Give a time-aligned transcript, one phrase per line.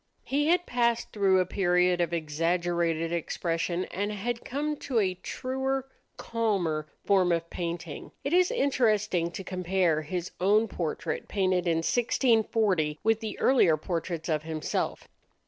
[0.23, 5.85] He had passed through a period of exaggerated expression and had come to a truer,
[6.17, 8.09] calmer form of painting.
[8.23, 14.27] It is interesting to compare his own portrait painted in 1640 with the earlier portraits
[14.27, 15.07] of himself.